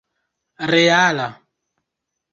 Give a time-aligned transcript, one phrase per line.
[0.71, 1.29] reala